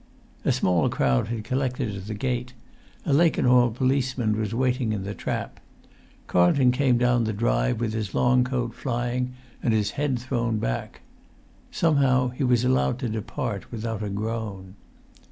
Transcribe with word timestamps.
A 0.43 0.51
small 0.51 0.89
crowd 0.89 1.27
had 1.27 1.43
collected 1.43 1.95
at 1.95 2.07
the 2.07 2.15
gate; 2.15 2.53
a 3.05 3.13
Lakenhall 3.13 3.69
policeman 3.69 4.35
was 4.35 4.51
waiting 4.51 4.93
in 4.93 5.03
the 5.03 5.13
trap. 5.13 5.59
Carlton 6.25 6.71
came 6.71 6.97
down 6.97 7.25
the 7.25 7.33
drive 7.33 7.79
with 7.79 7.93
his 7.93 8.15
long 8.15 8.43
coat 8.43 8.73
flying 8.73 9.33
and 9.61 9.75
his 9.75 9.91
head 9.91 10.17
thrown 10.17 10.57
back. 10.57 11.01
Somehow 11.69 12.29
he 12.29 12.43
was 12.43 12.65
allowed 12.65 12.97
to 12.97 13.09
depart 13.09 13.71
without 13.71 14.01
a 14.01 14.09
groan. 14.09 14.73